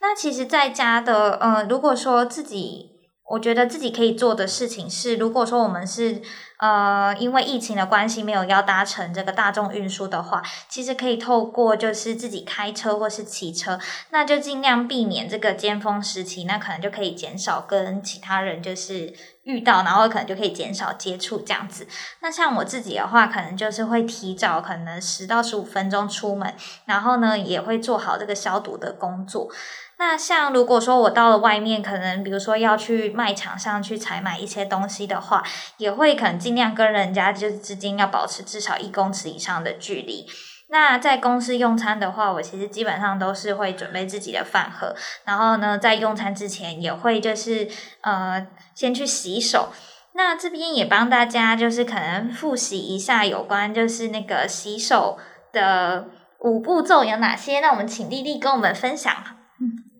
[0.00, 2.95] 那其实在家的呃，如果说自己，
[3.28, 6.22] 我觉得自己可以做的事情是，如果说我们是。
[6.58, 19.12] 呃，因为疫情的关系，没有要搭乘这个大众运输的话，其实可以透过就是自己开车或是骑车，那就尽量避免这个尖峰时期，那可能就可以减少跟其他人就是
[19.42, 21.86] 遇到，然后可能就可以减少接触这样子。
[22.20, 26.54] 那像我自己的话，可能就是会提早可能十到十五分钟出门，
[26.86, 29.50] 然后呢也会做好这个消毒的工作。
[29.98, 35.42] 那像如果说我到了外面，可能比如说要去卖场上去采买一些东西的话，
[35.78, 40.26] 也会可能尽量跟人家就是之间要保持至少一公尺以上的距离。
[40.68, 47.68] 那在公司用餐的话，我其实基本上都是会准备自己的饭盒，然后呢，在用餐之前也会就是
[48.00, 49.70] 呃先去洗手。
[50.12, 55.18] 那这边也帮大家就是可能复习一下有关就是那个洗手
[55.52, 56.08] 的
[56.40, 57.60] 五步骤有哪些？
[57.60, 59.35] 那我们请丽丽跟我们分享。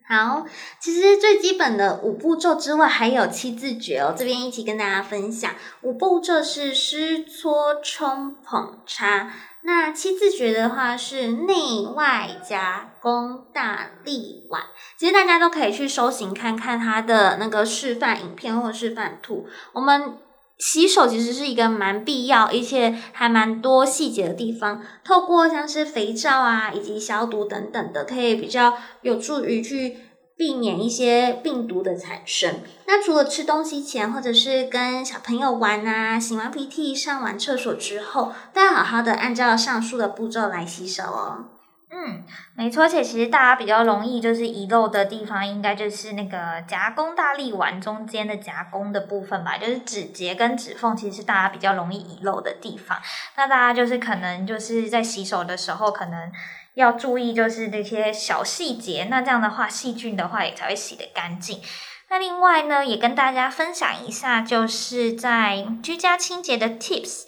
[0.09, 0.47] 好，
[0.79, 4.15] 其实最基本的五步骤之外，还有七字诀哦。
[4.17, 5.51] 这边一起跟大家分享，
[5.83, 9.33] 五步骤是湿搓冲捧擦。
[9.63, 14.63] 那七字诀的话是内外夹弓大立腕。
[14.97, 19.49] 其实大家都可以去搜寻看看它的那个示范影片或示范图。
[19.73, 20.19] 我们
[20.59, 24.83] 洗手其实是一个蛮必要，而且还蛮多细节的地方。
[25.05, 29.99] 透过像是肥皂啊，以及消毒等等的，可以比较有助于去
[30.37, 32.61] 避免一些病毒的产生。
[32.87, 41.56] 那除了吃东西前，或者是跟小朋友玩啊，擤完鼻涕、上完厕所之后，都要好好的按照上述的步骤来洗手哦。
[41.89, 42.25] 嗯，
[42.57, 53.01] 没错，而且其实大家比较容易就是遗漏的地方，应该就是那个夹弓大力丸中间的夹弓的部分吧，就是指节跟指缝，其实是大家比较容易遗漏的地方。
[53.37, 56.33] 那大家就是可能就是在洗手的时候，可能
[56.75, 61.61] 要注意就是这些小细节，那这样的话细菌的话也才会洗得干净。
[62.09, 67.27] 那另外呢，也跟大家分享一下，就是在居家清洁的 tips。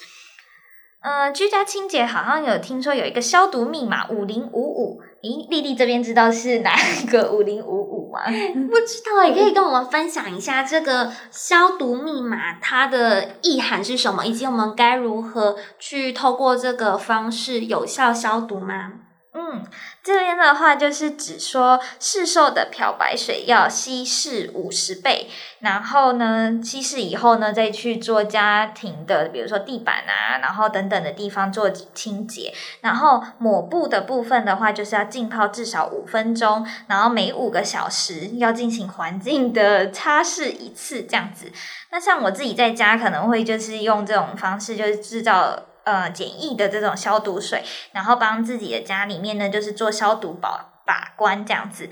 [1.01, 8.25] 呃，居家清洁好像有听说有一个消毒密码五零五五，咦，丽丽这边知道是哪一个五零五五吗？
[8.69, 18.93] 不知道，也可以跟我们分享一下这个消毒密码它的意涵是什么，以及我们该如何去透过这个方式有效消毒吗？
[19.41, 19.65] 嗯，
[20.03, 25.29] 这边的话就是指说，市售的漂白水要稀释五十倍，
[25.61, 32.53] 然后呢，稀释以后呢，再去做家庭的，比如说地板啊，然后等等的地方做清洁。
[32.81, 41.53] 然后抹布的部分的话，就是要浸泡至少五分钟，然后每五个小时要进行环境的擦拭一次，这样子。
[41.93, 45.68] 那像我自己在家可能会就是用这种方式，就是制造。
[45.89, 51.89] 呃，简易的这种消毒水，然后帮自己的家里面呢，就是做消毒保把关这样子。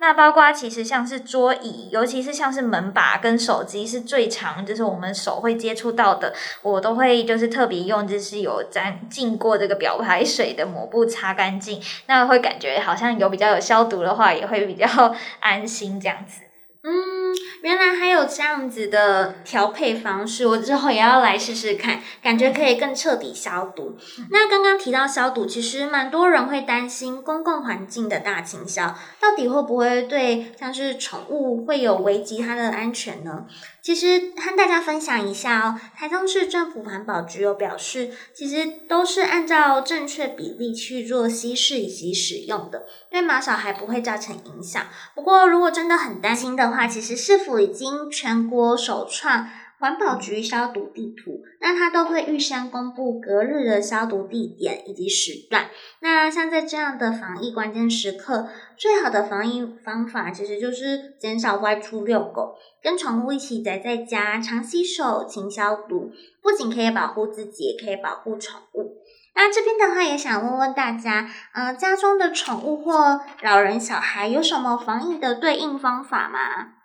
[0.00, 14.86] 那包括其实像是桌椅，尤其是像是门把跟手机是最常，就是我们手会接触到的，我都会就是特别用，就是有沾浸过这个漂白水的抹布擦干净，那会感觉好像有比较有消毒的话，也会比较
[15.38, 16.47] 安心这样子。
[16.88, 23.98] 嗯，原来还有这样子的调配方式，我之后也要来试试看，感觉可以更彻底消毒。
[24.30, 33.44] 那刚刚提到消毒，其实蛮多人会担心公共环境的大清消，到底会不会对像是宠物会有危及它的安全呢？
[33.88, 44.86] 其实和大家分享一下哦，台中市政府环保局有表示，其实都是按照正确比例去做稀释以及使用的，对马小孩不会造成影响。
[45.14, 49.48] 不过，如果真的很担心的话，其实市府已经全国首创
[49.78, 55.70] 环保局消毒地图，那它都会预先公布隔日的消毒地点以及时段。
[56.00, 66.10] 那像在这样的防疫关键时刻，最好的防疫方法其实就是减少外出遛狗，跟宠物一起宅在家，常洗手、勤消毒，
[66.42, 68.96] 不仅可以保护自己，也可以保护宠物。
[69.34, 76.77] 那这边的话，也想问问大家，呃，家中的宠物或老人、小孩有什么防疫的对应方法吗？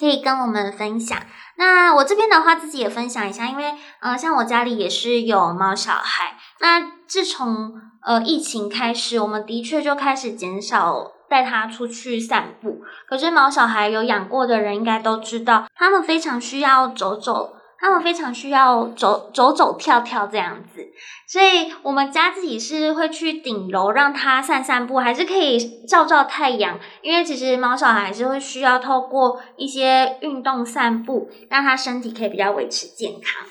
[0.00, 1.18] 可以跟我们分享。
[1.56, 6.38] 那我这边的话，自己也分享一下，因为呃，像我家里也是有猫小孩。
[6.60, 12.80] 那自从呃疫情开始，我们的确就开始减少带它出去散步。
[13.06, 17.59] 可是猫小孩有养过的人应该都知道，他们非常需要走走。
[17.80, 20.86] 他们非常需要走走走跳跳这样子，
[21.26, 26.78] 所以我们家自己是会去顶楼让它散散步，还是可以照照太阳。
[27.00, 33.46] 因为其实猫小孩还是会需要透过一些运动散步，让它身体可以比较维持健康。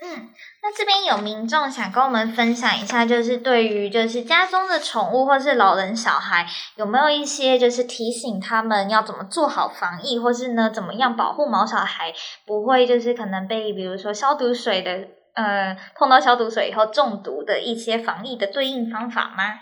[0.00, 0.28] 嗯。
[0.68, 6.46] 那这边有民众想跟我们分享一下，就是对于就是家中的宠物或是老人小孩，
[6.76, 12.12] 有没有一些就是提醒他们要怎么做好防疫，或是呢怎么样保护毛小孩
[12.44, 19.60] 不会就是可能被比如说消毒水的呃碰到消毒水以后中毒的一些防疫的对应方法吗？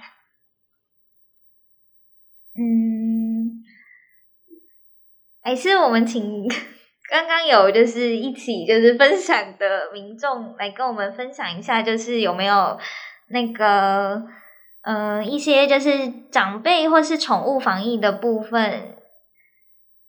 [2.59, 3.63] 嗯，
[5.41, 6.49] 还 是我们请。
[7.09, 12.79] 刚刚有就是一起就是分享的民众来跟我们分享一下，就是有没有
[13.29, 14.23] 那个
[14.83, 18.97] 嗯、一些就是长辈或是宠物防疫的部分，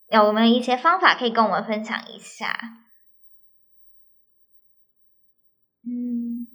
[0.09, 2.55] 有没有一些方法可以跟我们分享一下？
[5.83, 6.45] 嗯，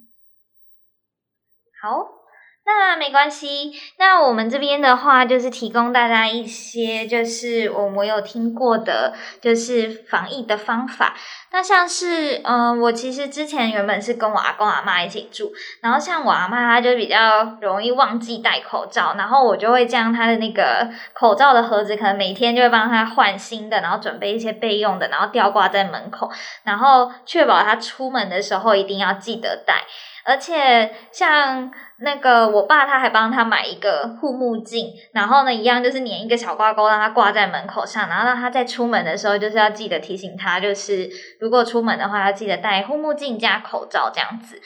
[1.81, 2.22] 好。
[2.65, 11.13] 那没关系，那我们这边的话就是提供大家一些，就是我我有听过的，就是防疫的方法。
[11.51, 15.51] 那像是，嗯、我其实之前原本是跟我阿公阿妈一起住，
[15.81, 26.31] 然后像我阿妈她就比较容易忘记戴口罩，然后我就会将她的那个口罩的盒子，可能每天就会帮她换新的，然后准备一些备用的，然后吊挂在门口，
[26.63, 29.83] 然后确保她出门的时候一定要记得戴。
[30.25, 41.09] 而且像那个我爸他还帮他买一个护目镜，然后呢，一样就是粘一个小挂钩，让他挂在门口上，然后让他在出门的时候就是要记得提醒他，就是
[41.39, 44.61] 如果出门的话要记得戴护目镜加口罩这样子，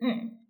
[0.00, 0.41] 嗯。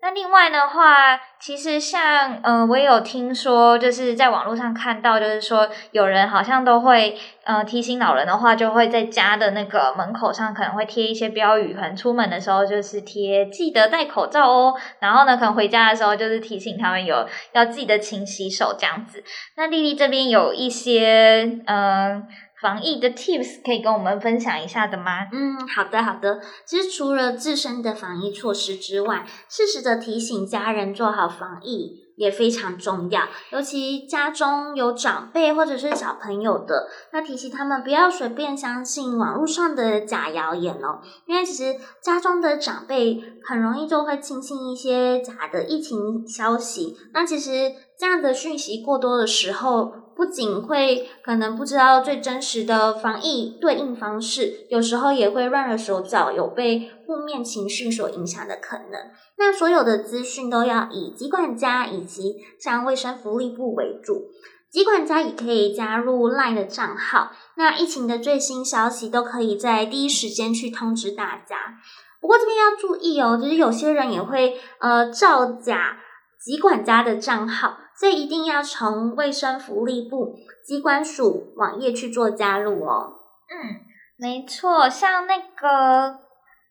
[0.00, 19.24] 那另外的话，其实像，嗯、呃，我也有听说，就是在网络上看到，就是说有人好像都会，呃，提醒老人的话，就会在家的那个门口上可能会贴一些标语，可能出门的时候就是贴记得戴口罩哦，然后呢，可能回家的时候就是提醒他们有要记得勤洗手这样子。
[19.56, 22.24] 那丽丽这边有一些，嗯、
[22.60, 25.26] 防疫的 tips 可以跟我们分享一下的吗？
[25.32, 26.40] 嗯，好的，好的。
[26.66, 33.22] 其实除了自身的防疫措施之外，适时的提醒家人做好防疫也非常重要。
[33.52, 41.00] 尤其家中有长辈或者是小朋友的，那提醒他们不要随便相信网络上的假谣言哦。
[41.26, 46.96] 因为其实家中的长辈很容易就会轻信一些假的疫情消息。
[47.12, 59.12] 那其实这样的讯息过多的时候，不仅会可能不知道最真实的防疫对应方式，有时候也会乱了手脚，有被负面情绪所影响的可能。
[59.36, 64.32] 那所有的资讯都要以疾管家以及像卫生福利部为主，
[64.72, 71.78] 疾管家也可以加入 LINE 的账号，那疫情的最新消息都可以在第一时间去通知大家。
[72.20, 75.98] 不过这边要注意哦，就是有些人也会呃造假
[76.44, 77.76] 疾管家的账号。
[77.98, 83.18] 所以一定要从卫生福利部机关署网页去做加入哦。
[83.48, 83.80] 嗯，
[84.16, 86.12] 没错，像那个，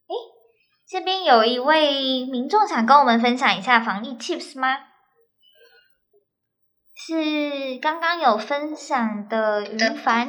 [0.08, 0.16] 诶，
[0.88, 4.88] 这边有一位民众想跟我们分享一下防疫 tips 吗？
[6.96, 10.28] 是刚刚有分享的云凡。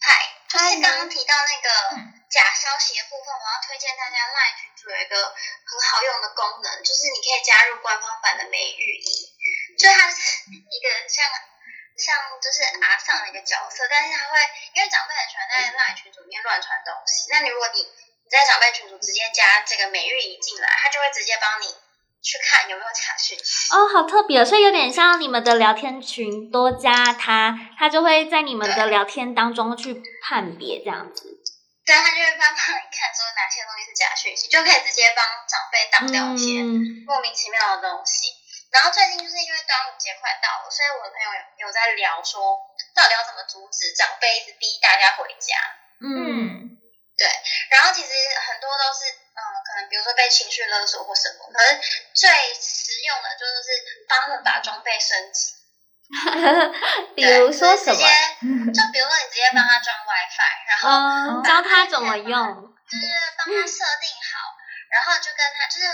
[0.00, 0.08] 嗨，
[0.48, 1.68] 就是刚刚提到那个
[2.26, 9.35] 假消息的部分，我要推荐大家 LINE 群组有一个很好用的功能，就是你可以加入官方版的美玉姨。
[9.76, 11.24] 就他是一个像
[11.96, 14.36] 像就是阿桑的一个角色，但是他会
[14.74, 21.66] 因为长辈很喜欢在 LINE 群组里面乱传东西，那你如果你你在长辈群组直接加这个美玉一进来，他就会直接帮你
[22.20, 23.72] 去看有没有假讯息。
[23.72, 31.22] 哦，好特别，所以有点像你们的聊天群多加他，他就会在你们的聊天当中去判别这样子。
[31.86, 36.60] 对，他就会帮帮你看说哪些东西是假讯息，就可以直接帮长辈挡掉一些
[37.06, 38.28] 莫名其妙的东西。
[38.30, 41.30] 嗯然后最近就是因为端午节快到了，所以我的朋友
[41.66, 42.58] 有在聊说，
[42.94, 45.56] 到底要怎么阻止长辈一直逼大家回家。
[46.02, 46.76] 嗯，
[47.16, 47.24] 对。
[47.70, 48.12] 然后其实
[48.44, 51.80] 很多都是，嗯，可能比如说被情绪勒索或什么，可是
[52.12, 55.54] 最实用的就是是帮他们把装备升级。
[57.16, 57.96] 比如说什么？
[57.96, 58.12] 就、直接
[58.74, 63.06] 就比如说你直接帮他装 WiFi，然后教他怎么用，就是
[63.38, 64.52] 帮他设定好，
[64.90, 65.86] 然后就跟他就是。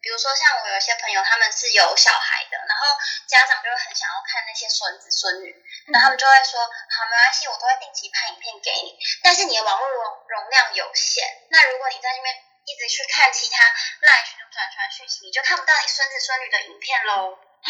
[0.00, 2.96] 比如说，像我有一些朋友，他们是有小孩的，然后
[3.28, 5.52] 家长就会很想要看那些孙子孙女，
[5.92, 12.32] 那他们就会说，好，没关系，我都会定期拍影片给你，但是你的网络容容量有限，那如果你在那边
[12.64, 13.60] 一直去看其他
[14.00, 17.38] 赖群转传讯息，你就看不到你孙子孙女的影片喽。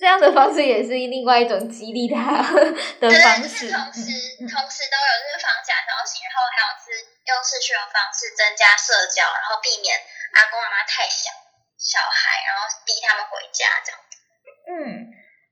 [0.00, 2.98] 这样的方式也是另外一种激励他的方式。
[2.98, 3.10] 对，
[3.42, 6.90] 就是同时、嗯、同时都有就是防假消息，然后还有是
[7.30, 9.94] 用视讯的方式增加社交，然后避免
[10.34, 11.30] 阿公阿妈太小
[11.78, 14.18] 小孩，然后逼他们回家这样子。
[14.66, 15.08] 嗯，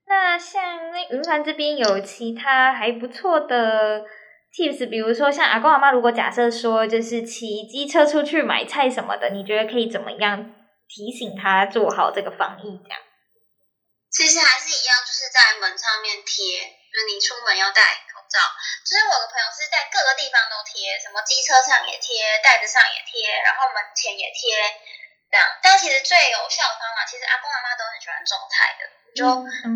[0.07, 4.03] 那像那云帆这边有其他还不错的
[4.53, 10.55] tips，比如说像阿公阿妈如果假设说就是骑机车出去买菜什么的，你觉得可以怎么样？
[10.89, 12.97] 提醒他做好这个防疫，这样。
[14.09, 18.39] 其实还是一样，就是在门上面贴，就是你出门要戴口罩。
[18.85, 24.57] 其实我的朋友是在各个地方都贴，什么机车上也贴，袋子上也贴，然后门前也贴，
[25.29, 25.45] 这样。
[25.61, 29.24] 但其实最有效的方法，其实阿公阿妈都很喜欢种菜的，你就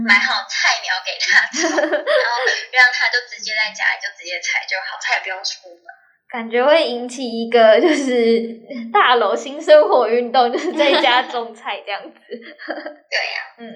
[0.04, 2.34] 买好菜苗给他种， 然后
[2.72, 5.84] 让他就直接在家里就直接采就好，他也不用出门。
[6.32, 8.40] 感觉会引起一个就是
[8.90, 12.18] 大楼新生活运动，就是在家种菜这样子。
[12.24, 13.68] 对呀、啊，嗯，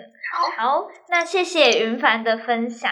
[0.56, 2.90] 好，那谢谢云凡的分享。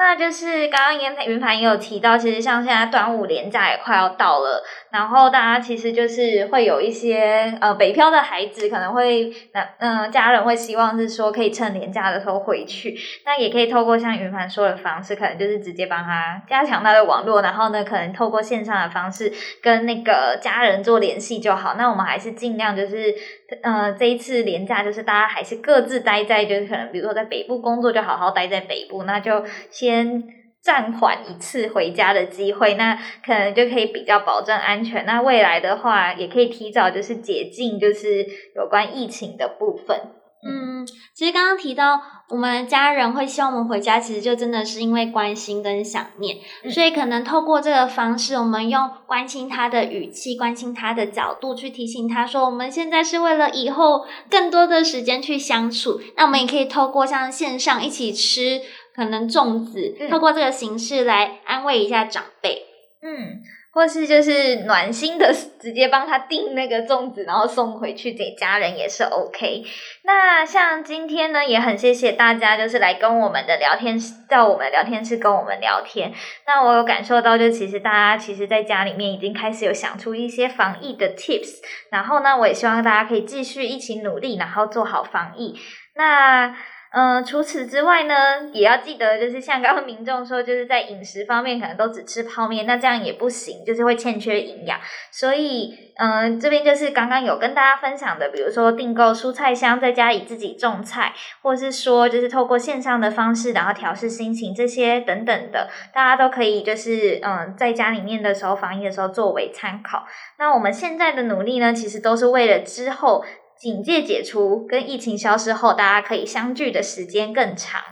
[0.00, 19.30] 那就是刚刚云云帆也有提到，其实像现在端午连假也快要到了，然后大家其实就是会有一些呃北漂的孩子可能会那嗯、家人会希望是说可以趁连假的时候回去，那也可以透过像云帆说的方式，可能就是直接帮他加强他的网络，然后呢可能透过线上的方式
[19.62, 21.74] 跟那个家人做联系就好。
[21.76, 23.14] 那我们还是尽量就是
[23.62, 29.44] 呃这一次连假就是大家还是各自待在就是可能比如说在北部工作就好好待在北部，那就。
[29.70, 30.22] 先
[30.62, 32.94] 暂缓一次回家的机会，那
[33.24, 35.06] 可能就可以比较保证安全。
[35.06, 39.98] 那未来的话，也可以提早就是解禁，就是有关疫情的部分。
[40.46, 42.00] 嗯，其实刚刚提到
[42.30, 56.00] 我们家人会希望我们回家，其实就真的是因为关心跟想念，嗯、所以可能透过这个方式，我们用关心他的语气、关心他的角度去提醒他说，我们现在是为了以后更多的时间去相处。
[56.16, 58.62] 那我们也可以透过像线上一起吃。
[58.92, 62.66] 可能粽子，透过这个形式来安慰一下长辈，
[63.00, 63.40] 嗯，
[63.72, 69.62] 或是就是暖心的 直接帮他订那个粽子，然后送回去给家人也是 OK。
[70.04, 76.12] 那像今天呢，也很谢谢大家，就是来跟我们的聊天室，在我们的聊天室跟我们聊天。
[76.46, 81.58] 那我有感受到，就其实大家其实在家里面已经开始有想出一些防疫的 tips，
[81.90, 85.54] 然后呢，我也希望大家可以继续一起努力，然后做好防疫。
[85.94, 86.56] 那。
[86.92, 88.14] 嗯、除此之外呢，
[88.52, 94.78] 也要记得，就是像刚刚民众说，就是在饮食方面可能都只吃泡面，那这样也不行，就是会欠缺营养。
[95.12, 101.12] 所以，嗯、呃，这边就是刚刚有跟大家分享的，比如说订购蔬菜箱，在家里自己种菜，
[101.42, 110.04] 或是说就是透过线上的方式，然后调试心情这些等等的，大家都可以就是嗯、在家里面的时候防疫的时候作为参考。
[110.38, 113.24] 那我们现在的努力呢，其实都是为了之后。
[113.60, 117.82] 警戒解除跟疫情消失后，大家可以相聚的时间更长。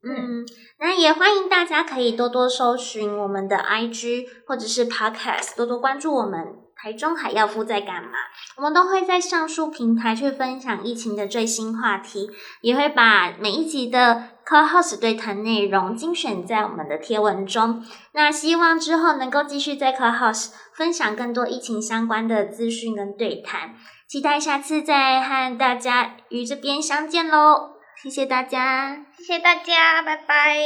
[0.00, 0.46] 嗯，
[0.78, 6.46] 那也欢迎大家可以多多搜寻我们的 IG 或者是 Podcast，多多关注我们
[6.76, 8.10] 台中海药夫在干嘛。
[8.58, 17.84] 我们都会在上述平台去分享疫情的最新话题，也会把每一集的 Clubhouse 对谈内容精选在我们的贴文中。
[18.12, 23.74] 那希望之后能够继续在 Clubhouse 分享更多疫情相关的资讯跟对谈。
[24.08, 27.72] 期待下次再和大家于这边相见喽！
[28.02, 30.56] 谢谢大家，谢谢大家，拜拜。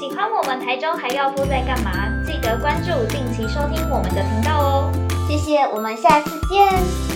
[0.00, 2.08] 喜欢我们台中还要夫在干嘛？
[2.24, 4.90] 记得关注，定期收听我们的频道哦。
[5.28, 7.15] 谢谢，我们下次见。